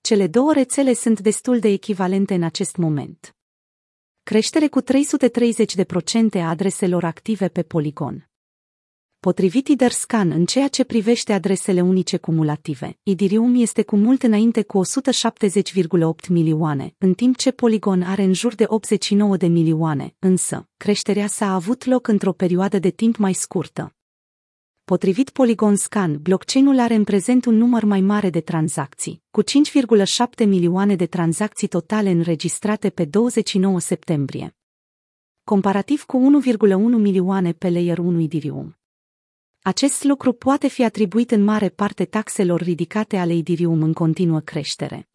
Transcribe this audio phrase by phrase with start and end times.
[0.00, 3.36] Cele două rețele sunt destul de echivalente în acest moment.
[4.22, 4.86] Creștere cu 330%
[6.32, 8.28] a adreselor active pe Polygon.
[9.24, 14.80] Potrivit Iderscan, în ceea ce privește adresele unice cumulative, Idirium este cu mult înainte cu
[14.84, 21.26] 170,8 milioane, în timp ce Polygon are în jur de 89 de milioane, însă, creșterea
[21.26, 23.94] s-a avut loc într-o perioadă de timp mai scurtă.
[24.84, 30.46] Potrivit Polygon Scan, blockchain-ul are în prezent un număr mai mare de tranzacții, cu 5,7
[30.46, 34.56] milioane de tranzacții totale înregistrate pe 29 septembrie.
[35.44, 38.76] Comparativ cu 1,1 milioane pe layer 1 Idirium.
[39.66, 45.08] Acest lucru poate fi atribuit în mare parte taxelor ridicate ale Idirium în continuă creștere.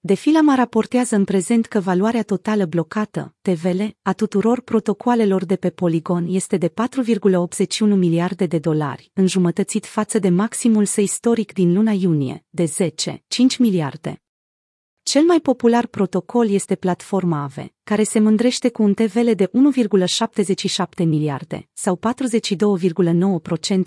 [0.00, 6.26] Defilama raportează în prezent că valoarea totală blocată, TVL, a tuturor protocoalelor de pe Polygon
[6.28, 12.44] este de 4,81 miliarde de dolari, înjumătățit față de maximul său istoric din luna iunie,
[12.48, 14.22] de 10, 5 miliarde.
[15.10, 19.50] Cel mai popular protocol este platforma AVE, care se mândrește cu un TVL de
[20.98, 21.98] 1,77 miliarde, sau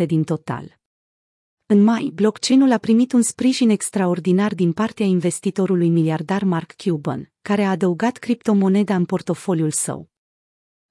[0.00, 0.78] 42,9% din total.
[1.66, 7.62] În mai, blockchain-ul a primit un sprijin extraordinar din partea investitorului miliardar Mark Cuban, care
[7.62, 10.10] a adăugat criptomoneda în portofoliul său.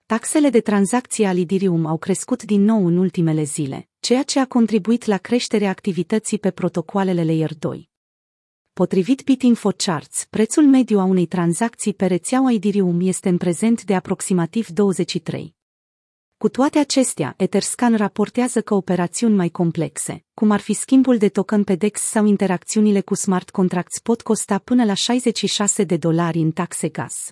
[0.06, 4.46] Taxele de tranzacție al Ethereum au crescut din nou în ultimele zile, ceea ce a
[4.46, 7.91] contribuit la creșterea activității pe protocoalele Layer 2.
[8.74, 14.68] Potrivit BitInfoCharts, prețul mediu a unei tranzacții pe rețeaua Ethereum este în prezent de aproximativ
[14.68, 15.56] 23.
[16.38, 21.64] Cu toate acestea, Etherscan raportează că operațiuni mai complexe, cum ar fi schimbul de token
[21.64, 26.52] pe DEX sau interacțiunile cu smart contracts pot costa până la 66 de dolari în
[26.52, 27.32] taxe gas.